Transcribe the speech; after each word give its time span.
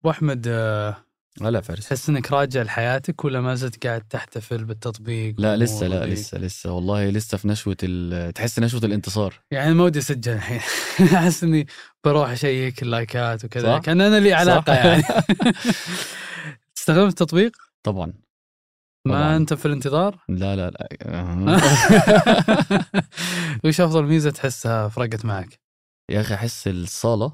أبو 0.00 0.10
أحمد 0.10 0.46
آه، 0.48 0.96
هلا 1.42 1.60
فارس 1.60 1.88
تحس 1.88 2.08
إنك 2.08 2.32
راجع 2.32 2.62
لحياتك 2.62 3.24
ولا 3.24 3.40
ما 3.40 3.54
زلت 3.54 3.86
قاعد 3.86 4.00
تحتفل 4.00 4.64
بالتطبيق 4.64 5.34
لا 5.38 5.56
لسه 5.56 5.86
لا؟ 5.86 6.06
لسه 6.06 6.38
لسه 6.38 6.72
والله 6.72 7.10
لسه 7.10 7.38
في 7.38 7.48
نشوة 7.48 7.76
ال- 7.82 8.32
تحس 8.32 8.58
نشوة 8.58 8.80
الانتصار 8.84 9.34
يعني 9.50 9.74
ما 9.74 9.84
ودي 9.84 9.98
أسجل 9.98 10.32
الحين 10.32 10.60
أحس 11.16 11.44
إني 11.44 11.66
بروح 12.04 12.30
أشيك 12.30 12.82
اللايكات 12.82 13.44
وكذا؟ 13.44 13.78
كأن 13.78 14.00
أنا 14.00 14.20
لي 14.20 14.32
علاقة 14.32 14.74
صح؟ 14.74 14.84
يعني 14.84 15.02
استخدمت 16.78 17.08
التطبيق 17.10 17.52
طبعا 17.82 18.06
ما 19.06 19.14
طبعاً. 19.14 19.36
أنت 19.36 19.54
في 19.54 19.66
الانتظار 19.66 20.24
لا 20.28 20.56
لا 20.56 20.70
لا 20.70 20.88
أه. 21.02 21.60
وش 23.64 23.80
أفضل 23.80 24.04
ميزة 24.04 24.30
تحسها 24.30 24.88
فرقت 24.88 25.24
معك؟ 25.24 25.60
يا 26.10 26.20
أخي 26.20 26.34
أحس 26.34 26.68
الصالة 26.68 27.32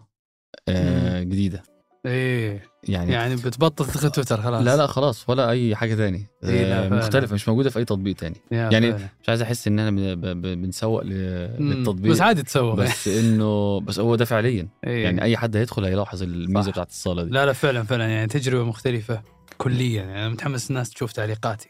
آه 0.69 1.23
جديدة 1.23 1.63
إيه 2.07 2.63
يعني, 2.89 3.13
يعني 3.13 3.37
بتبطل 3.37 3.87
تدخل 3.87 4.11
تويتر 4.11 4.43
خلاص 4.43 4.63
لا 4.65 4.77
لا 4.77 4.87
خلاص 4.87 5.29
ولا 5.29 5.51
أي 5.51 5.77
حاجة 5.77 5.95
تاني 5.95 6.27
إيه، 6.45 6.65
آه 6.75 6.89
فعلاً. 6.89 6.97
مختلفة 6.99 7.35
مش 7.35 7.49
موجودة 7.49 7.71
في 7.71 7.79
أي 7.79 7.85
تطبيق 7.85 8.17
تاني 8.17 8.37
يا 8.53 8.71
يعني 8.71 8.93
فعلاً. 8.93 9.09
مش 9.23 9.29
عايز 9.29 9.43
أحس 9.43 9.67
إن 9.69 9.79
أنا 9.79 10.15
بنسوق. 10.35 11.03
للتطبيق 11.03 12.13
بس 12.13 12.21
عادي 12.21 12.43
تسوق 12.43 12.75
بس 12.75 13.09
إنه 13.09 13.81
بس 13.81 13.99
هو 13.99 14.15
ده 14.17 14.25
فعليا 14.25 14.69
إيه. 14.87 15.05
يعني 15.05 15.23
أي 15.23 15.37
حد 15.37 15.57
هيدخل 15.57 15.85
هيلاحظ 15.85 16.23
الميزة. 16.23 16.71
بتاعت 16.71 16.89
الصالة 16.91 17.23
دي 17.25 17.31
لا 17.31 17.47
لا 17.47 17.53
فعلا 17.53 17.83
فعلا 17.83 18.09
يعني 18.09 18.27
تجربة 18.27 18.65
مختلفة 18.65 19.23
كليا 19.59 20.03
يعني 20.03 20.19
أنا 20.21 20.29
متحمس 20.29 20.71
الناس 20.71 20.91
تشوف 20.91 21.13
تعليقاتي 21.13 21.69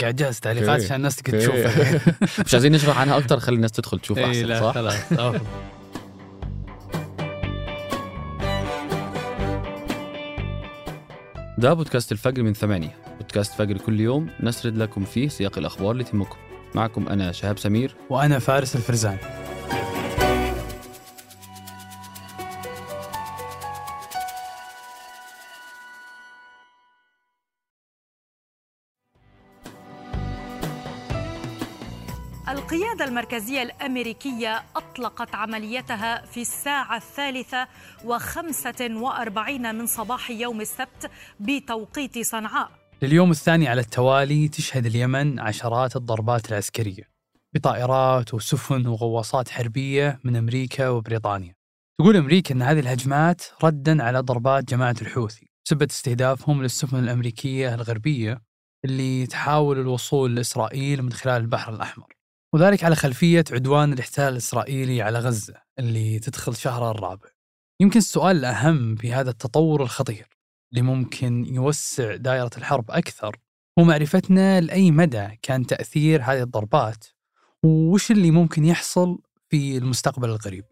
قاعد 0.00 0.22
اجهز 0.22 0.40
تعليقات. 0.40 0.82
عشان 0.84 0.96
الناس 0.96 1.16
تقدر. 1.16 1.38
تشوفها 1.38 2.00
مش 2.46 2.54
عايزين 2.54 2.72
نشرح 2.72 2.98
عنها 2.98 3.18
أكتر 3.18 3.40
خلي 3.40 3.56
الناس 3.56 3.72
تدخل 3.72 3.98
تشوف 3.98 4.18
إيه 4.18 4.26
أحسن 4.26 4.44
لا 4.46 4.60
صح 4.60 4.74
خلاص 4.74 4.94
ده 11.58 11.74
بودكاست 11.74 12.12
الفجر 12.12 12.42
من 12.42 12.54
ثمانية. 12.54 12.96
بودكاست 13.18 13.54
فجر 13.54 13.78
كل 13.78 14.00
يوم 14.00 14.30
نسرد 14.40 14.76
لكم 14.76 15.04
فيه 15.04 15.28
سياق 15.28 15.58
الأخبار 15.58 15.90
اللي 15.90 16.04
تهمكم. 16.04 16.36
معكم 16.74 17.08
أنا 17.08 17.32
شهاب 17.32 17.58
سمير. 17.58 17.94
وأنا 18.10 18.38
فارس 18.38 18.76
الفرزان. 18.76 19.16
المركزية 33.06 33.62
الأمريكية 33.62 34.62
أطلقت 34.76 35.34
عمليتها 35.34 36.26
في 36.26 36.40
الساعة 36.40 36.96
الثالثة 36.96 37.68
وخمسة 38.04 38.90
وأربعين 38.96 39.74
من 39.74 39.86
صباح 39.86 40.30
يوم 40.30 40.60
السبت 40.60 41.10
بتوقيت 41.40 42.18
صنعاء. 42.18 42.70
لليوم 43.02 43.30
الثاني 43.30 43.68
على 43.68 43.80
التوالي 43.80 44.48
تشهد 44.48 44.86
اليمن 44.86 45.40
عشرات 45.40 45.96
الضربات 45.96 46.50
العسكرية 46.50 47.10
بطائرات 47.54 48.34
وسفن 48.34 48.86
وغواصات 48.86 49.48
حربية 49.48 50.20
من 50.24 50.36
أمريكا 50.36 50.88
وبريطانيا. 50.88 51.54
تقول 52.00 52.16
أمريكا 52.16 52.54
أن 52.54 52.62
هذه 52.62 52.80
الهجمات 52.80 53.42
ردا 53.64 54.02
على 54.02 54.18
ضربات 54.18 54.64
جماعة 54.64 54.96
الحوثي. 55.02 55.50
بسبب 55.64 55.82
استهدافهم 55.82 56.62
للسفن 56.62 56.98
الأمريكية 56.98 57.74
الغربية 57.74 58.42
اللي 58.84 59.26
تحاول 59.26 59.78
الوصول 59.78 60.36
لإسرائيل 60.36 61.02
من 61.02 61.12
خلال 61.12 61.42
البحر 61.42 61.74
الأحمر. 61.74 62.15
وذلك 62.56 62.84
على 62.84 62.96
خلفية 62.96 63.44
عدوان 63.52 63.92
الاحتلال 63.92 64.32
الإسرائيلي 64.32 65.02
على 65.02 65.18
غزة 65.18 65.54
اللي 65.78 66.18
تدخل 66.18 66.56
شهرها 66.56 66.90
الرابع. 66.90 67.28
يمكن 67.80 67.98
السؤال 67.98 68.36
الأهم 68.36 68.96
في 68.96 69.12
هذا 69.12 69.30
التطور 69.30 69.82
الخطير 69.82 70.28
اللي 70.72 70.82
ممكن 70.82 71.44
يوسع 71.44 72.16
دائرة 72.16 72.50
الحرب 72.58 72.90
أكثر 72.90 73.36
هو 73.78 73.84
معرفتنا 73.84 74.60
لأي 74.60 74.90
مدى 74.90 75.28
كان 75.42 75.66
تأثير 75.66 76.22
هذه 76.22 76.42
الضربات 76.42 77.04
وش 77.64 78.10
اللي 78.10 78.30
ممكن 78.30 78.64
يحصل 78.64 79.18
في 79.48 79.76
المستقبل 79.76 80.28
القريب. 80.28 80.64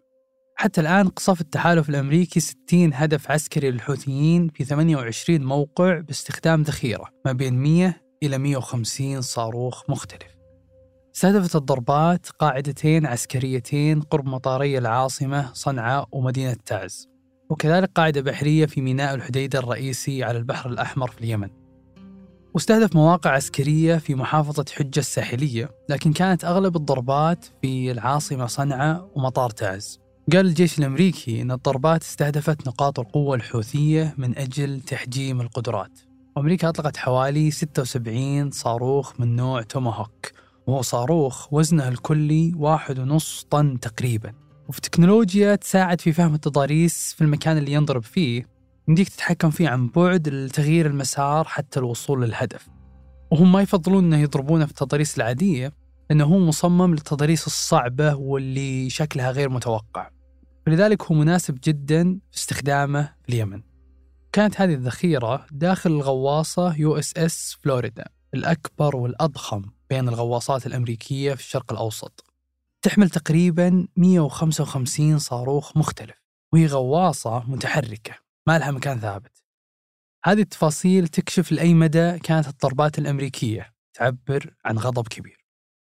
حتى 0.56 0.80
الآن 0.80 1.08
قصف 1.08 1.40
التحالف 1.40 1.88
الأمريكي 1.88 2.40
60 2.40 2.94
هدف 2.94 3.30
عسكري 3.30 3.70
للحوثيين 3.70 4.48
في 4.48 4.64
28 4.64 5.44
موقع 5.44 6.00
باستخدام 6.00 6.62
ذخيرة 6.62 7.08
ما 7.26 7.32
بين 7.32 7.54
100 7.54 8.00
إلى 8.22 8.38
150 8.38 9.20
صاروخ 9.20 9.90
مختلف. 9.90 10.33
استهدفت 11.14 11.56
الضربات 11.56 12.26
قاعدتين 12.38 13.06
عسكريتين 13.06 14.00
قرب 14.00 14.26
مطاري 14.26 14.78
العاصمة 14.78 15.50
صنعاء 15.52 16.08
ومدينة 16.12 16.56
تعز. 16.66 17.08
وكذلك 17.50 17.90
قاعدة 17.94 18.20
بحرية 18.20 18.66
في 18.66 18.80
ميناء 18.80 19.14
الحديدة 19.14 19.58
الرئيسي 19.58 20.24
على 20.24 20.38
البحر 20.38 20.70
الأحمر 20.70 21.10
في 21.10 21.20
اليمن. 21.20 21.48
واستهدف 22.54 22.96
مواقع 22.96 23.30
عسكرية 23.30 23.96
في 23.96 24.14
محافظة 24.14 24.64
حجة 24.72 24.98
الساحلية 24.98 25.70
لكن 25.88 26.12
كانت 26.12 26.44
أغلب 26.44 26.76
الضربات 26.76 27.44
في 27.62 27.90
العاصمة 27.90 28.46
صنعاء 28.46 29.10
ومطار 29.14 29.50
تعز. 29.50 30.00
قال 30.32 30.46
الجيش 30.46 30.78
الأمريكي 30.78 31.42
أن 31.42 31.50
الضربات 31.50 32.02
استهدفت 32.02 32.66
نقاط 32.66 33.00
القوة 33.00 33.36
الحوثية 33.36 34.14
من 34.18 34.38
أجل 34.38 34.80
تحجيم 34.80 35.40
القدرات. 35.40 36.00
وأمريكا 36.36 36.68
أطلقت 36.68 36.96
حوالي 36.96 37.50
76 37.50 38.50
صاروخ 38.50 39.20
من 39.20 39.36
نوع 39.36 39.62
توماهوك. 39.62 40.43
وهو 40.66 40.82
صاروخ 40.82 41.52
وزنه 41.52 41.88
الكلي 41.88 42.52
واحد 42.56 42.98
ونص 42.98 43.46
طن 43.50 43.80
تقريبا. 43.80 44.32
وفي 44.68 44.80
تكنولوجيا 44.80 45.54
تساعد 45.54 46.00
في 46.00 46.12
فهم 46.12 46.34
التضاريس 46.34 47.14
في 47.16 47.24
المكان 47.24 47.58
اللي 47.58 47.72
ينضرب 47.72 48.02
فيه. 48.02 48.46
يمديك 48.88 49.08
تتحكم 49.08 49.50
فيه 49.50 49.68
عن 49.68 49.88
بعد 49.88 50.28
لتغيير 50.28 50.86
المسار 50.86 51.44
حتى 51.44 51.80
الوصول 51.80 52.22
للهدف. 52.22 52.68
وهم 53.30 53.52
ما 53.52 53.62
يفضلون 53.62 54.04
إنه 54.04 54.18
يضربونه 54.18 54.64
في 54.64 54.70
التضاريس 54.70 55.16
العادية 55.16 55.72
لأنه 56.10 56.24
هو 56.24 56.38
مصمم 56.38 56.90
للتضاريس 56.94 57.46
الصعبة 57.46 58.14
واللي 58.14 58.90
شكلها 58.90 59.30
غير 59.30 59.48
متوقع. 59.48 60.10
فلذلك 60.66 61.02
هو 61.02 61.14
مناسب 61.14 61.58
جدا 61.64 62.18
في 62.30 62.38
استخدامه 62.38 63.02
في 63.22 63.28
اليمن. 63.28 63.62
كانت 64.32 64.60
هذه 64.60 64.74
الذخيرة 64.74 65.46
داخل 65.52 65.90
الغواصة 65.90 66.76
USS 66.76 67.56
فلوريدا 67.62 68.04
الأكبر 68.34 68.96
والأضخم. 68.96 69.62
بين 69.94 70.08
الغواصات 70.08 70.66
الأمريكية 70.66 71.34
في 71.34 71.40
الشرق 71.40 71.72
الأوسط. 71.72 72.24
تحمل 72.82 73.10
تقريبا 73.10 73.86
155 73.96 75.18
صاروخ 75.18 75.76
مختلف 75.76 76.16
وهي 76.52 76.66
غواصة 76.66 77.44
متحركة 77.50 78.14
ما 78.46 78.58
لها 78.58 78.70
مكان 78.70 79.00
ثابت. 79.00 79.42
هذه 80.24 80.40
التفاصيل 80.40 81.08
تكشف 81.08 81.52
لأي 81.52 81.74
مدى 81.74 82.18
كانت 82.18 82.48
الضربات 82.48 82.98
الأمريكية 82.98 83.74
تعبر 83.94 84.54
عن 84.64 84.78
غضب 84.78 85.08
كبير. 85.08 85.44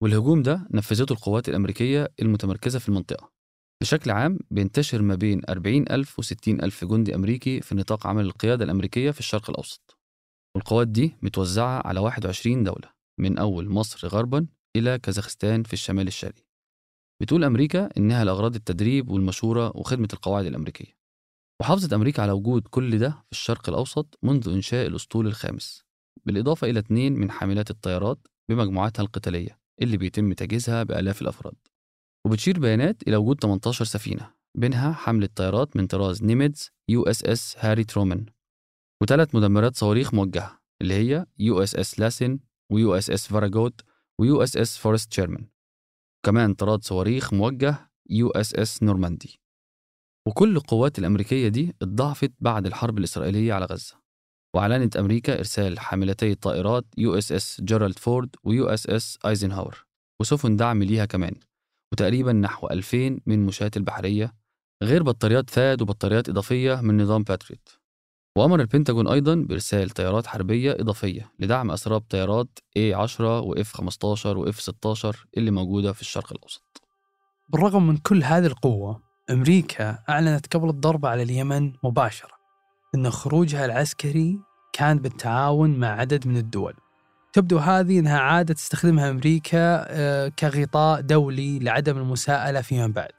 والهجوم 0.01 0.41
ده 0.41 0.67
نفذته 0.71 1.13
القوات 1.13 1.49
الأمريكية 1.49 2.07
المتمركزة 2.21 2.79
في 2.79 2.89
المنطقة. 2.89 3.31
بشكل 3.81 4.11
عام 4.11 4.39
بينتشر 4.51 5.01
ما 5.01 5.15
بين 5.15 5.41
40 5.49 5.85
ألف 5.91 6.19
و 6.19 6.21
60 6.21 6.63
ألف 6.63 6.85
جندي 6.85 7.15
أمريكي 7.15 7.61
في 7.61 7.75
نطاق 7.75 8.07
عمل 8.07 8.25
القيادة 8.25 8.65
الأمريكية 8.65 9.11
في 9.11 9.19
الشرق 9.19 9.49
الأوسط. 9.49 9.97
والقوات 10.55 10.87
دي 10.87 11.15
متوزعة 11.21 11.87
على 11.87 11.99
21 11.99 12.63
دولة. 12.63 12.96
من 13.17 13.37
أول 13.37 13.69
مصر 13.69 14.07
غربا 14.07 14.47
إلى 14.75 14.99
كازاخستان 14.99 15.63
في 15.63 15.73
الشمال 15.73 16.07
الشرقي. 16.07 16.43
بتقول 17.21 17.43
أمريكا 17.43 17.89
إنها 17.97 18.25
لأغراض 18.25 18.55
التدريب 18.55 19.09
والمشورة 19.09 19.77
وخدمة 19.77 20.07
القواعد 20.13 20.45
الأمريكية. 20.45 20.97
وحافظت 21.61 21.93
أمريكا 21.93 22.21
على 22.23 22.31
وجود 22.31 22.67
كل 22.67 22.99
ده 22.99 23.09
في 23.09 23.31
الشرق 23.31 23.69
الأوسط 23.69 24.19
منذ 24.23 24.49
إنشاء 24.49 24.87
الأسطول 24.87 25.27
الخامس 25.27 25.83
بالإضافة 26.25 26.69
إلى 26.69 26.79
اثنين 26.79 27.13
من 27.13 27.31
حاملات 27.31 27.69
الطيارات 27.69 28.27
بمجموعاتها 28.49 29.03
القتالية 29.03 29.59
اللي 29.81 29.97
بيتم 29.97 30.33
تجهيزها 30.33 30.83
بآلاف 30.83 31.21
الأفراد. 31.21 31.55
وبتشير 32.25 32.59
بيانات 32.59 33.07
إلى 33.07 33.15
وجود 33.17 33.41
18 33.41 33.85
سفينة 33.85 34.31
بينها 34.57 34.93
حاملة 34.93 35.29
طيارات 35.35 35.77
من 35.77 35.87
طراز 35.87 36.23
نيميتز 36.23 36.71
USS 36.89 37.55
هاري 37.59 37.83
ترومان 37.83 38.25
وثلاث 39.03 39.35
مدمرات 39.35 39.75
صواريخ 39.75 40.13
موجهة 40.13 40.59
اللي 40.81 40.93
هي 40.93 41.25
USS 41.39 41.99
لاسن 41.99 42.39
و 42.71 42.95
USS 42.95 43.27
فاراجوت 43.27 43.81
و 44.19 44.43
USS 44.43 44.77
فورست 44.77 45.13
شيرمان 45.13 45.47
وكمان 46.23 46.53
طراد 46.53 46.83
صواريخ 46.83 47.33
موجه 47.33 47.91
USS 48.09 48.83
نورماندي. 48.83 49.39
وكل 50.27 50.57
القوات 50.57 50.99
الأمريكية 50.99 51.47
دي 51.47 51.75
اتضاعفت 51.81 52.31
بعد 52.39 52.65
الحرب 52.65 52.97
الإسرائيلية 52.97 53.53
على 53.53 53.65
غزة. 53.65 53.95
وأعلنت 54.55 54.97
أمريكا 54.97 55.37
إرسال 55.39 55.79
حاملتي 55.79 56.31
الطائرات 56.31 56.85
USS 56.97 57.61
جيرالد 57.61 57.99
فورد 57.99 58.35
و 58.43 58.65
USS 58.69 59.19
آيزنهاور. 59.25 59.85
وسفن 60.21 60.55
دعم 60.55 60.83
ليها 60.83 61.05
كمان. 61.05 61.33
وتقريبا 61.93 62.33
نحو 62.33 62.67
2000 62.67 63.19
من 63.25 63.45
مشاة 63.45 63.71
البحرية 63.77 64.33
غير 64.83 65.03
بطاريات 65.03 65.49
ثاد 65.49 65.81
وبطاريات 65.81 66.29
إضافية 66.29 66.81
من 66.81 67.01
نظام 67.01 67.23
باتريوت. 67.23 67.79
وأمر 68.37 68.59
البنتاجون 68.59 69.07
أيضا 69.07 69.35
بإرسال 69.35 69.89
طيارات 69.89 70.27
حربية 70.27 70.77
إضافية 70.79 71.31
لدعم 71.39 71.71
أسراب 71.71 72.01
طيارات 72.01 72.59
A-10 72.77 73.21
و 73.21 73.55
F-15 73.55 74.25
و 74.25 74.51
F-16 74.51 75.15
اللي 75.37 75.51
موجودة 75.51 75.93
في 75.93 76.01
الشرق 76.01 76.33
الأوسط. 76.33 76.81
بالرغم 77.49 77.87
من 77.87 77.97
كل 77.97 78.23
هذه 78.23 78.45
القوة 78.45 79.01
أمريكا 79.29 79.99
أعلنت 80.09 80.55
قبل 80.55 80.69
الضربة 80.69 81.09
على 81.09 81.23
اليمن 81.23 81.73
مباشرة 81.83 82.31
أن 82.95 83.09
خروجها 83.09 83.65
العسكري 83.65 84.39
كان 84.73 84.99
بالتعاون 84.99 85.79
مع 85.79 85.87
عدد 85.87 86.27
من 86.27 86.37
الدول. 86.37 86.73
تبدو 87.33 87.57
هذه 87.57 87.99
أنها 87.99 88.19
عادة 88.19 88.53
تستخدمها 88.53 89.09
أمريكا 89.09 89.85
آه، 89.89 90.27
كغطاء 90.27 91.01
دولي 91.01 91.59
لعدم 91.59 91.97
المساءلة 91.97 92.61
فيما 92.61 92.87
بعد. 92.87 93.13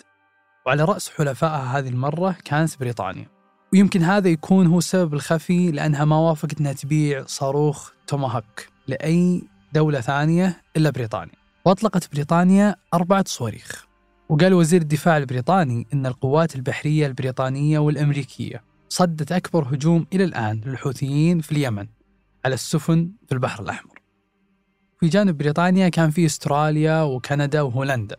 وعلى 0.67 0.85
رأس 0.85 1.11
حلفائها 1.11 1.79
هذه 1.79 1.88
المرة 1.88 2.37
كانت 2.44 2.79
بريطانيا. 2.81 3.38
ويمكن 3.73 4.03
هذا 4.03 4.29
يكون 4.29 4.67
هو 4.67 4.79
السبب 4.79 5.15
الخفي 5.15 5.70
لأنها 5.70 6.05
ما 6.05 6.17
وافقت 6.17 6.61
أنها 6.61 6.73
تبيع 6.73 7.25
صاروخ 7.26 7.91
توماهوك 8.06 8.67
لأي 8.87 9.43
دولة 9.73 10.00
ثانية 10.00 10.62
إلا 10.76 10.91
بريطانيا. 10.91 11.35
وأطلقت 11.65 12.12
بريطانيا 12.12 12.76
أربعة 12.94 13.25
صواريخ. 13.26 13.87
وقال 14.29 14.55
وزير 14.55 14.81
الدفاع 14.81 15.17
البريطاني 15.17 15.87
أن 15.93 16.06
القوات 16.06 16.56
البحرية 16.56 17.06
البريطانية 17.06 17.79
والأمريكية 17.79 18.62
صدت 18.88 19.32
أكبر 19.32 19.75
هجوم 19.75 20.06
إلى 20.12 20.25
الآن 20.25 20.61
للحوثيين 20.67 21.41
في 21.41 21.53
اليمن 21.53 21.87
على 22.44 22.55
السفن 22.55 23.12
في 23.26 23.32
البحر 23.32 23.62
الأحمر. 23.62 23.99
في 25.00 25.09
جانب 25.09 25.38
بريطانيا 25.38 25.88
كان 25.88 26.11
في 26.11 26.26
أستراليا 26.26 27.03
وكندا 27.03 27.62
وهولندا. 27.62 28.17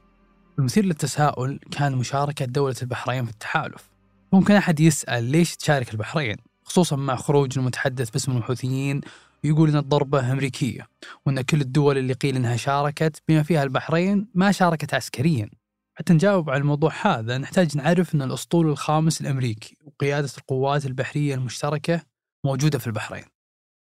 المثير 0.59 0.85
للتساؤل 0.85 1.59
كان 1.71 1.95
مشاركة 1.95 2.45
دولة 2.45 2.75
البحرين 2.81 3.25
في 3.25 3.31
التحالف. 3.31 3.88
ممكن 4.33 4.53
أحد 4.53 4.79
يسأل 4.79 5.23
ليش 5.23 5.55
تشارك 5.55 5.91
البحرين؟ 5.91 6.35
خصوصا 6.63 6.95
مع 6.95 7.15
خروج 7.15 7.57
المتحدث 7.57 8.09
باسم 8.09 8.37
الحوثيين 8.37 9.01
ويقول 9.43 9.69
أن 9.69 9.75
الضربة 9.75 10.31
أمريكية 10.31 10.87
وأن 11.25 11.41
كل 11.41 11.61
الدول 11.61 11.97
اللي 11.97 12.13
قيل 12.13 12.35
أنها 12.35 12.55
شاركت 12.55 13.21
بما 13.27 13.43
فيها 13.43 13.63
البحرين 13.63 14.27
ما 14.33 14.51
شاركت 14.51 14.93
عسكريا. 14.93 15.49
حتى 15.95 16.13
نجاوب 16.13 16.49
على 16.49 16.59
الموضوع 16.61 16.91
هذا 17.01 17.37
نحتاج 17.37 17.77
نعرف 17.77 18.15
أن 18.15 18.21
الأسطول 18.21 18.67
الخامس 18.67 19.21
الأمريكي 19.21 19.77
وقيادة 19.85 20.29
القوات 20.37 20.85
البحرية 20.85 21.35
المشتركة 21.35 22.01
موجودة 22.45 22.79
في 22.79 22.87
البحرين. 22.87 23.25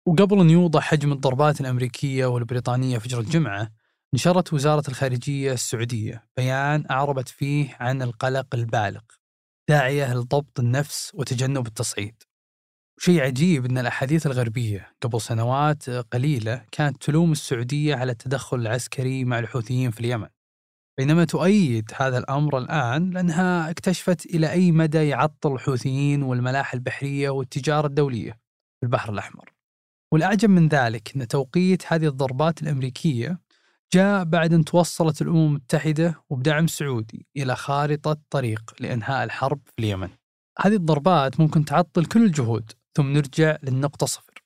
وقبل 0.05 0.39
أن 0.39 0.49
يوضح 0.49 0.83
حجم 0.83 1.11
الضربات 1.11 1.61
الأمريكية 1.61 2.25
والبريطانية 2.25 2.97
فجر 2.97 3.19
الجمعة 3.19 3.71
نشرت 4.13 4.53
وزارة 4.53 4.83
الخارجية 4.87 5.53
السعودية 5.53 6.23
بيان 6.37 6.85
أعربت 6.91 7.29
فيه 7.29 7.77
عن 7.79 8.01
القلق 8.01 8.55
البالغ. 8.55 9.01
داعية 9.69 10.13
لضبط 10.13 10.59
النفس 10.59 11.11
وتجنب 11.13 11.67
التصعيد. 11.67 12.23
شيء 12.99 13.21
عجيب 13.21 13.65
أن 13.65 13.77
الأحاديث 13.77 14.27
الغربية 14.27 14.93
قبل 15.01 15.21
سنوات 15.21 15.89
قليلة 15.89 16.65
كانت 16.71 17.03
تلوم 17.03 17.31
السعودية 17.31 17.95
على 17.95 18.11
التدخل 18.11 18.59
العسكري 18.59 19.25
مع 19.25 19.39
الحوثيين 19.39 19.91
في 19.91 19.99
اليمن. 19.99 20.27
بينما 20.97 21.25
تؤيد 21.25 21.91
هذا 21.95 22.17
الأمر 22.17 22.57
الآن 22.57 23.09
لأنها 23.09 23.69
اكتشفت 23.69 24.25
إلى 24.25 24.51
أي 24.51 24.71
مدى 24.71 25.07
يعطل 25.07 25.53
الحوثيين 25.53 26.23
والملاحة 26.23 26.75
البحرية 26.75 27.29
والتجارة 27.29 27.87
الدولية 27.87 28.31
في 28.79 28.83
البحر 28.83 29.13
الأحمر. 29.13 29.53
والأعجب 30.13 30.49
من 30.49 30.67
ذلك 30.67 31.15
أن 31.15 31.27
توقيت 31.27 31.93
هذه 31.93 32.07
الضربات 32.07 32.61
الأمريكية 32.61 33.39
جاء 33.95 34.23
بعد 34.23 34.53
أن 34.53 34.65
توصلت 34.65 35.21
الأمم 35.21 35.45
المتحدة 35.45 36.23
وبدعم 36.29 36.67
سعودي 36.67 37.27
إلى 37.37 37.55
خارطة 37.55 38.17
طريق 38.29 38.61
لإنهاء 38.79 39.23
الحرب 39.23 39.59
في 39.65 39.71
اليمن. 39.79 40.09
هذه 40.59 40.73
الضربات 40.73 41.39
ممكن 41.39 41.65
تعطل 41.65 42.05
كل 42.05 42.25
الجهود 42.25 42.71
ثم 42.97 43.13
نرجع 43.13 43.57
للنقطة 43.63 44.05
صفر. 44.05 44.43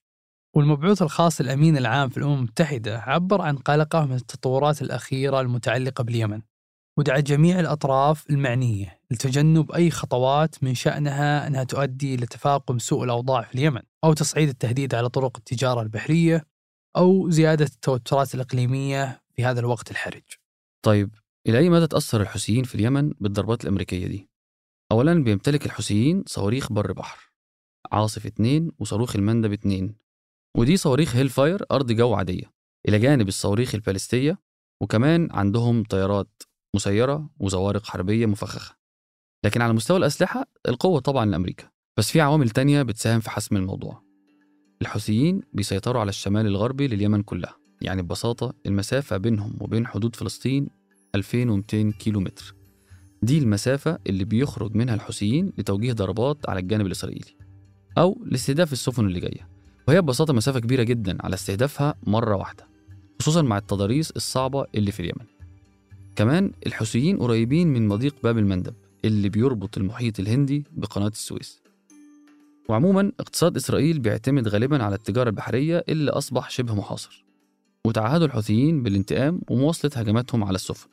والمبعوث 0.56 1.02
الخاص 1.02 1.40
الأمين 1.40 1.78
العام 1.78 2.10
في 2.10 2.18
الأمم 2.18 2.34
المتحدة 2.34 3.00
عبر 3.00 3.42
عن 3.42 3.58
قلقه 3.58 4.06
من 4.06 4.16
التطورات 4.16 4.82
الأخيرة 4.82 5.42
المتعلقة 5.42 6.04
باليمن. 6.04 6.42
ودعا 6.98 7.20
جميع 7.20 7.60
الأطراف 7.60 8.30
المعنية 8.30 9.00
لتجنب 9.12 9.72
أي 9.72 9.92
خطوات 9.92 10.64
من 10.64 10.76
شأنها 10.76 11.48
أنها 11.48 11.64
تؤدي 11.64 12.18
لتفاقم 12.18 12.80
سوء 12.80 13.04
الأوضاع 13.04 13.42
في 13.42 13.56
اليمن 13.56 13.82
أو 14.04 14.14
تصعيد 14.14 14.50
التهديد 14.50 14.96
على 14.96 15.10
طرق 15.10 15.38
التجارة 15.38 15.82
البحرية 15.82 16.46
أو 16.98 17.30
زيادة 17.30 17.66
التوترات 17.66 18.36
الإقليمية 18.36 19.22
في 19.40 19.46
هذا 19.46 19.60
الوقت 19.60 19.92
الحرج. 19.92 20.24
طيب 20.86 21.16
إلى 21.48 21.58
أي 21.58 21.70
مدى 21.70 21.88
تأثر 21.88 22.22
الحوثيين 22.22 22.64
في 22.64 22.76
اليمن 22.76 23.10
بالضربات 23.10 23.64
الأمريكية 23.64 24.08
دي؟ 24.08 24.30
أولا 24.92 25.24
بيمتلك 25.24 25.66
الحوثيين 25.66 26.24
صواريخ 26.28 26.72
بر 26.74 26.92
بحر 26.92 27.32
عاصف 27.92 28.26
2 28.26 28.72
وصاروخ 28.80 29.16
المندب 29.16 29.52
2 29.52 29.96
ودي 30.58 30.78
صواريخ 30.78 31.16
هيل 31.16 31.30
فاير 31.30 31.66
أرض 31.72 31.92
جو 31.92 32.14
عادية 32.14 32.54
إلى 32.88 33.00
جانب 33.00 33.28
الصواريخ 33.28 33.76
البالستية 33.76 34.40
وكمان 34.82 35.28
عندهم 35.32 35.84
طيارات 35.84 36.44
مسيرة 36.76 37.30
وزوارق 37.40 37.86
حربية 37.86 38.26
مفخخة. 38.26 38.76
لكن 39.46 39.62
على 39.62 39.74
مستوى 39.74 39.98
الأسلحة 39.98 40.46
القوة 40.68 41.00
طبعا 41.00 41.26
لأمريكا 41.26 41.72
بس 41.98 42.12
في 42.12 42.22
عوامل 42.22 42.50
تانية 42.50 42.84
بتساهم 42.84 43.20
في 43.20 43.30
حسم 43.30 43.58
الموضوع. 43.58 44.04
الحوثيين 44.82 45.42
بيسيطروا 45.54 46.02
على 46.02 46.10
الشمال 46.10 46.46
الغربي 46.46 46.88
لليمن 46.88 47.24
كلها. 47.24 47.69
يعني 47.82 48.02
ببساطة 48.02 48.54
المسافة 48.66 49.18
بينهم 49.18 49.54
وبين 49.60 49.88
حدود 49.88 50.16
فلسطين 50.16 50.68
2200 51.16 51.92
كيلو 51.92 52.20
متر 52.20 52.56
دي 53.24 53.38
المسافة 53.38 54.00
اللي 54.08 54.24
بيخرج 54.24 54.76
منها 54.76 54.96
الحوثيين 54.96 55.54
لتوجيه 55.58 55.94
ضربات 55.94 56.50
على 56.50 56.60
الجانب 56.60 56.86
الإسرائيلي 56.86 57.36
أو 57.98 58.22
لاستهداف 58.26 58.74
السفن 58.74 59.06
اللي 59.06 59.20
جاية. 59.20 59.48
وهي 59.88 60.02
ببساطة 60.02 60.34
مسافة 60.34 60.60
كبيرة 60.60 60.84
جدا 60.84 61.18
على 61.20 61.34
استهدافها 61.34 61.96
مرة 62.04 62.36
واحدة 62.36 62.68
خصوصا 63.22 63.42
مع 63.42 63.58
التضاريس 63.58 64.12
الصعبة 64.12 64.66
اللي 64.76 64.92
في 64.92 65.00
اليمن. 65.00 65.26
كمان 66.16 66.52
الحوثيين 66.68 67.18
قريبين 67.18 67.68
من 67.68 67.88
مضيق 67.88 68.16
باب 68.24 68.38
المندب 68.38 68.74
اللي 69.06 69.30
بيربط 69.30 69.78
المحيط 69.78 70.20
الهندي 70.20 70.64
بقناة 70.72 71.08
السويس. 71.08 71.62
وعموما 72.70 73.12
اقتصاد 73.20 73.56
إسرائيل 73.56 74.00
بيعتمد 74.00 74.48
غالبا 74.48 74.84
على 74.84 74.96
التجارة 74.96 75.30
البحرية 75.30 75.84
اللي 75.90 76.12
أصبح 76.12 76.50
شبه 76.50 76.76
محاصر. 76.76 77.26
وتعهدوا 77.88 78.26
الحوثيين 78.26 78.84
بالانتقام 78.84 79.42
ومواصلة 79.50 79.92
هجماتهم 79.96 80.44
على 80.44 80.56
السفن. 80.56 80.90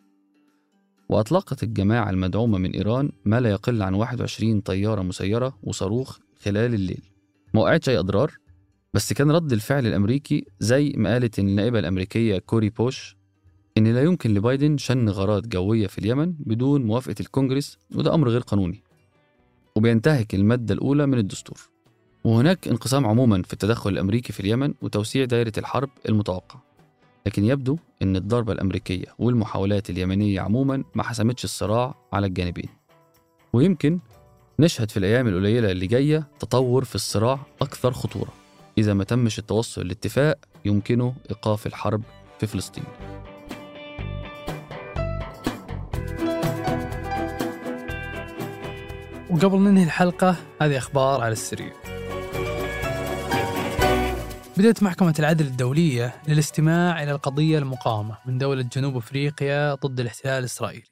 وأطلقت 1.08 1.62
الجماعة 1.62 2.10
المدعومة 2.10 2.58
من 2.58 2.70
إيران 2.70 3.10
ما 3.24 3.40
لا 3.40 3.50
يقل 3.50 3.82
عن 3.82 3.94
21 3.94 4.60
طيارة 4.60 5.02
مسيرة 5.02 5.58
وصاروخ 5.62 6.18
خلال 6.42 6.74
الليل. 6.74 7.02
ما 7.54 7.60
وقعتش 7.60 7.88
أي 7.88 7.98
أضرار 7.98 8.32
بس 8.94 9.12
كان 9.12 9.30
رد 9.30 9.52
الفعل 9.52 9.86
الأمريكي 9.86 10.44
زي 10.60 10.92
ما 10.96 11.12
قالت 11.12 11.38
النائبة 11.38 11.78
الأمريكية 11.78 12.38
كوري 12.38 12.70
بوش 12.70 13.16
إن 13.78 13.86
لا 13.86 14.02
يمكن 14.02 14.34
لبايدن 14.34 14.76
شن 14.76 15.08
غارات 15.08 15.48
جوية 15.48 15.86
في 15.86 15.98
اليمن 15.98 16.32
بدون 16.38 16.86
موافقة 16.86 17.14
الكونجرس 17.20 17.78
وده 17.94 18.14
أمر 18.14 18.28
غير 18.28 18.40
قانوني. 18.40 18.82
وبينتهك 19.76 20.34
المادة 20.34 20.74
الأولى 20.74 21.06
من 21.06 21.18
الدستور. 21.18 21.60
وهناك 22.24 22.68
انقسام 22.68 23.06
عموما 23.06 23.42
في 23.42 23.52
التدخل 23.52 23.90
الأمريكي 23.90 24.32
في 24.32 24.40
اليمن 24.40 24.74
وتوسيع 24.82 25.24
دائرة 25.24 25.52
الحرب 25.58 25.90
المتوقع. 26.08 26.60
لكن 27.26 27.44
يبدو 27.44 27.78
أن 28.02 28.16
الضربة 28.16 28.52
الأمريكية 28.52 29.06
والمحاولات 29.18 29.90
اليمنية 29.90 30.40
عموما 30.40 30.84
ما 30.94 31.02
حسمتش 31.02 31.44
الصراع 31.44 31.94
على 32.12 32.26
الجانبين. 32.26 32.68
ويمكن 33.52 33.98
نشهد 34.58 34.90
في 34.90 34.96
الأيام 34.96 35.28
القليلة 35.28 35.70
اللي 35.70 35.86
جاية 35.86 36.28
تطور 36.38 36.84
في 36.84 36.94
الصراع 36.94 37.38
أكثر 37.62 37.92
خطورة 37.92 38.32
إذا 38.78 38.94
ما 38.94 39.04
تمش 39.04 39.38
التوصل 39.38 39.88
لاتفاق 39.88 40.38
يمكنه 40.64 41.14
إيقاف 41.30 41.66
الحرب 41.66 42.02
في 42.40 42.46
فلسطين. 42.46 42.84
وقبل 49.30 49.58
ننهي 49.58 49.84
الحلقة 49.84 50.36
هذه 50.60 50.78
أخبار 50.78 51.20
على 51.20 51.32
السريع. 51.32 51.85
بدأت 54.58 54.82
محكمة 54.82 55.15
العدل 55.19 55.46
الدولية 55.46 56.22
للاستماع 56.29 57.03
إلى 57.03 57.13
القضية 57.13 57.58
المقامة 57.58 58.19
من 58.27 58.39
دولة 58.39 58.63
جنوب 58.63 58.96
أفريقيا 58.96 59.75
ضد 59.75 60.01
الاحتلال 60.01 60.39
الإسرائيلي. 60.39 60.86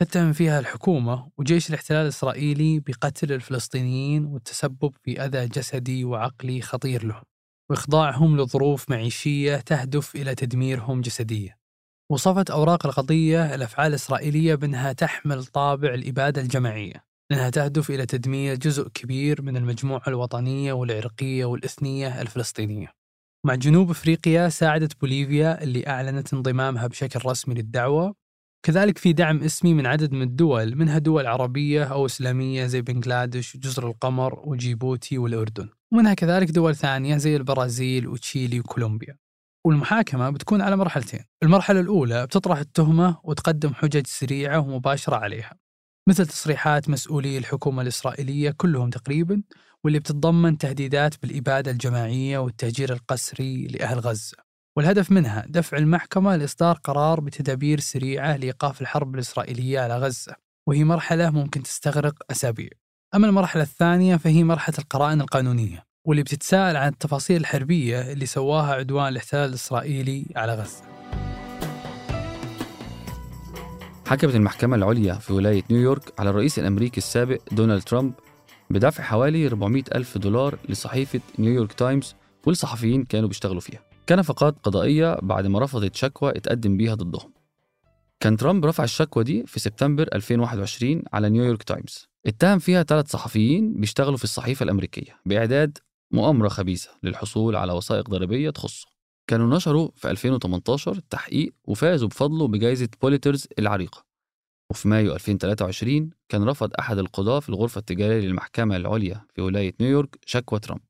تتهم 0.00 0.32
فيها 0.32 0.60
الحكومة 0.60 1.30
وجيش 1.38 1.68
الاحتلال 1.68 2.02
الإسرائيلي 2.02 2.80
بقتل 2.80 3.32
الفلسطينيين 3.32 4.24
والتسبب 4.24 4.94
في 5.02 5.24
أذى 5.24 5.46
جسدي 5.46 6.04
وعقلي 6.04 6.62
خطير 6.62 7.06
لهم 7.06 7.22
وإخضاعهم 7.70 8.36
لظروف 8.36 8.90
معيشية 8.90 9.56
تهدف 9.56 10.14
إلى 10.14 10.34
تدميرهم 10.34 11.00
جسديا. 11.00 11.56
وصفت 12.10 12.50
أوراق 12.50 12.86
القضية 12.86 13.54
الأفعال 13.54 13.88
الإسرائيلية 13.88 14.54
بأنها 14.54 14.92
تحمل 14.92 15.44
طابع 15.44 15.94
الإبادة 15.94 16.42
الجماعية. 16.42 17.11
لأنها 17.32 17.50
تهدف 17.50 17.90
إلى 17.90 18.06
تدمير 18.06 18.54
جزء 18.54 18.88
كبير 18.88 19.42
من 19.42 19.56
المجموعة 19.56 20.02
الوطنية 20.08 20.72
والعرقية 20.72 21.44
والإثنية 21.44 22.20
الفلسطينية. 22.20 22.88
مع 23.46 23.54
جنوب 23.54 23.90
أفريقيا 23.90 24.48
ساعدت 24.48 25.00
بوليفيا 25.00 25.62
اللي 25.62 25.86
أعلنت 25.86 26.34
انضمامها 26.34 26.86
بشكل 26.86 27.20
رسمي 27.26 27.54
للدعوة. 27.54 28.14
كذلك 28.66 28.98
في 28.98 29.12
دعم 29.12 29.42
اسمي 29.42 29.74
من 29.74 29.86
عدد 29.86 30.12
من 30.12 30.22
الدول 30.22 30.76
منها 30.76 30.98
دول 30.98 31.26
عربية 31.26 31.84
أو 31.84 32.06
إسلامية 32.06 32.66
زي 32.66 32.82
بنغلاديش 32.82 33.54
وجزر 33.54 33.88
القمر 33.88 34.40
وجيبوتي 34.48 35.18
والأردن. 35.18 35.68
ومنها 35.92 36.14
كذلك 36.14 36.50
دول 36.50 36.76
ثانية 36.76 37.16
زي 37.16 37.36
البرازيل 37.36 38.08
وتشيلي 38.08 38.60
وكولومبيا. 38.60 39.16
والمحاكمة 39.66 40.30
بتكون 40.30 40.60
على 40.60 40.76
مرحلتين. 40.76 41.24
المرحلة 41.42 41.80
الأولى 41.80 42.26
بتطرح 42.26 42.58
التهمة 42.58 43.20
وتقدم 43.24 43.74
حجج 43.74 44.06
سريعة 44.06 44.58
ومباشرة 44.58 45.16
عليها. 45.16 45.61
مثل 46.08 46.26
تصريحات 46.26 46.88
مسؤولي 46.88 47.38
الحكومة 47.38 47.82
الإسرائيلية 47.82 48.50
كلهم 48.50 48.90
تقريبا 48.90 49.42
واللي 49.84 49.98
بتتضمن 49.98 50.58
تهديدات 50.58 51.22
بالإبادة 51.22 51.70
الجماعية 51.70 52.38
والتهجير 52.38 52.92
القسري 52.92 53.66
لأهل 53.66 53.98
غزة. 53.98 54.36
والهدف 54.76 55.10
منها 55.10 55.44
دفع 55.48 55.76
المحكمة 55.76 56.36
لإصدار 56.36 56.78
قرار 56.84 57.20
بتدابير 57.20 57.80
سريعة 57.80 58.36
لإيقاف 58.36 58.80
الحرب 58.80 59.14
الإسرائيلية 59.14 59.80
على 59.80 59.98
غزة 59.98 60.34
وهي 60.66 60.84
مرحلة 60.84 61.30
ممكن 61.30 61.62
تستغرق 61.62 62.14
أسابيع. 62.30 62.70
أما 63.14 63.26
المرحلة 63.26 63.62
الثانية 63.62 64.16
فهي 64.16 64.44
مرحلة 64.44 64.76
القرائن 64.78 65.20
القانونية 65.20 65.84
واللي 66.04 66.22
بتتساءل 66.22 66.76
عن 66.76 66.88
التفاصيل 66.92 67.36
الحربية 67.36 68.12
اللي 68.12 68.26
سواها 68.26 68.74
عدوان 68.74 69.08
الاحتلال 69.08 69.48
الإسرائيلي 69.48 70.26
على 70.36 70.54
غزة. 70.54 70.91
حكمت 74.12 74.34
المحكمة 74.34 74.76
العليا 74.76 75.14
في 75.14 75.32
ولاية 75.32 75.62
نيويورك 75.70 76.20
على 76.20 76.30
الرئيس 76.30 76.58
الأمريكي 76.58 76.98
السابق 76.98 77.38
دونالد 77.52 77.82
ترامب 77.82 78.12
بدفع 78.70 79.04
حوالي 79.04 79.46
400 79.46 79.82
ألف 79.94 80.18
دولار 80.18 80.58
لصحيفة 80.68 81.20
نيويورك 81.38 81.72
تايمز 81.72 82.14
والصحفيين 82.46 83.04
كانوا 83.04 83.28
بيشتغلوا 83.28 83.60
فيها. 83.60 83.80
كنفقات 84.08 84.54
قضائية 84.62 85.18
بعد 85.22 85.46
ما 85.46 85.58
رفضت 85.58 85.96
شكوى 85.96 86.30
اتقدم 86.30 86.76
بيها 86.76 86.94
ضدهم. 86.94 87.32
كان 88.20 88.36
ترامب 88.36 88.66
رفع 88.66 88.84
الشكوى 88.84 89.24
دي 89.24 89.44
في 89.46 89.60
سبتمبر 89.60 90.08
2021 90.14 91.02
على 91.12 91.30
نيويورك 91.30 91.62
تايمز. 91.62 92.08
اتهم 92.26 92.58
فيها 92.58 92.82
ثلاث 92.82 93.10
صحفيين 93.10 93.74
بيشتغلوا 93.74 94.16
في 94.16 94.24
الصحيفة 94.24 94.64
الأمريكية 94.64 95.16
بإعداد 95.26 95.78
مؤامرة 96.10 96.48
خبيثة 96.48 96.90
للحصول 97.02 97.56
على 97.56 97.72
وثائق 97.72 98.10
ضريبية 98.10 98.50
تخصه. 98.50 98.91
كانوا 99.26 99.56
نشروا 99.56 99.90
في 99.96 100.10
2018 100.10 101.00
تحقيق 101.10 101.54
وفازوا 101.64 102.08
بفضله 102.08 102.48
بجائزة 102.48 102.88
بوليتزر 103.02 103.46
العريقة. 103.58 104.04
وفي 104.70 104.88
مايو 104.88 105.14
2023 105.14 106.10
كان 106.28 106.44
رفض 106.44 106.70
أحد 106.78 106.98
القضاة 106.98 107.40
في 107.40 107.48
الغرفة 107.48 107.78
التجارية 107.78 108.20
للمحكمة 108.20 108.76
العليا 108.76 109.26
في 109.34 109.42
ولاية 109.42 109.74
نيويورك 109.80 110.18
شكوى 110.26 110.58
ترامب. 110.58 110.80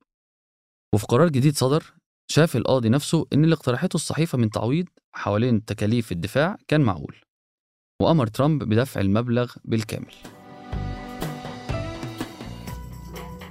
وفي 0.94 1.06
قرار 1.06 1.28
جديد 1.28 1.56
صدر 1.56 1.84
شاف 2.30 2.56
القاضي 2.56 2.88
نفسه 2.88 3.26
إن 3.32 3.44
اللي 3.44 3.54
اقترحته 3.54 3.94
الصحيفة 3.94 4.38
من 4.38 4.50
تعويض 4.50 4.86
حوالين 5.12 5.64
تكاليف 5.64 6.12
الدفاع 6.12 6.56
كان 6.68 6.80
معقول. 6.80 7.16
وأمر 8.02 8.26
ترامب 8.26 8.64
بدفع 8.64 9.00
المبلغ 9.00 9.52
بالكامل. 9.64 10.12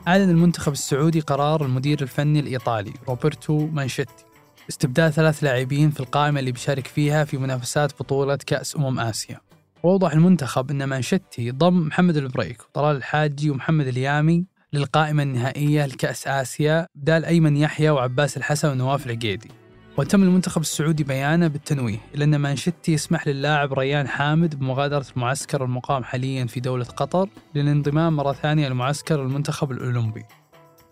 أعلن 0.07 0.29
المنتخب 0.29 0.71
السعودي 0.71 1.19
قرار 1.19 1.65
المدير 1.65 2.01
الفني 2.01 2.39
الإيطالي 2.39 2.93
روبرتو 3.07 3.67
مانشيني. 3.67 4.30
استبدال 4.71 5.13
ثلاث 5.13 5.43
لاعبين 5.43 5.89
في 5.89 5.99
القائمة 5.99 6.39
اللي 6.39 6.51
بيشارك 6.51 6.87
فيها 6.87 7.23
في 7.23 7.37
منافسات 7.37 7.91
بطولة 7.99 8.35
كأس 8.35 8.75
أمم 8.75 8.99
آسيا. 8.99 9.39
وأوضح 9.83 10.13
المنتخب 10.13 10.71
أن 10.71 10.83
مانشيني 10.83 11.51
ضم 11.51 11.87
محمد 11.87 12.17
البريك 12.17 12.61
وطلال 12.61 12.95
الحاجي 12.95 13.49
ومحمد 13.49 13.87
اليامي 13.87 14.45
للقائمة 14.73 15.23
النهائية 15.23 15.85
لكأس 15.85 16.27
آسيا 16.27 16.87
بدال 16.95 17.25
أيمن 17.25 17.57
يحيى 17.57 17.89
وعباس 17.89 18.37
الحسن 18.37 18.69
ونواف 18.69 19.05
العقيدي. 19.05 19.51
وختم 19.97 20.23
المنتخب 20.23 20.61
السعودي 20.61 21.03
بيانه 21.03 21.47
بالتنويه 21.47 21.99
إلى 22.15 22.23
أن 22.23 22.35
مانشيني 22.35 22.93
يسمح 22.93 23.27
للاعب 23.27 23.73
ريان 23.73 24.07
حامد 24.07 24.59
بمغادرة 24.59 25.05
المعسكر 25.15 25.63
المقام 25.63 26.03
حاليا 26.03 26.45
في 26.45 26.59
دولة 26.59 26.85
قطر 26.85 27.29
للانضمام 27.55 28.15
مرة 28.15 28.33
ثانية 28.33 28.69
لمعسكر 28.69 29.21
المنتخب 29.21 29.71
الأولمبي. 29.71 30.25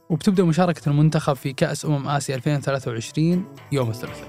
وبتبدأ 0.10 0.44
مشاركة 0.44 0.90
المنتخب 0.90 1.34
في 1.34 1.54
كأس 1.54 1.86
أمم 1.86 2.08
آسيا 2.08 2.36
2023 2.36 3.46
يوم 3.72 3.90
الثلاثاء. 3.90 4.28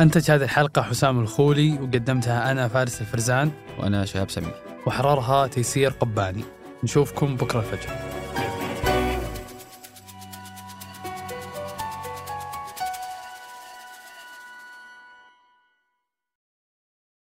أنتج 0.00 0.30
هذه 0.30 0.42
الحلقة 0.42 0.82
حسام 0.82 1.20
الخولي 1.20 1.72
وقدمتها 1.72 2.50
أنا 2.50 2.68
فارس 2.68 3.00
الفرزان. 3.00 3.50
وأنا 3.78 4.04
شهاب 4.04 4.30
سمير. 4.30 4.54
وحررها 4.86 5.46
تيسير 5.46 5.90
قباني. 5.90 6.44
نشوفكم 6.84 7.36
بكرة 7.36 7.60
الفجر. 7.60 8.11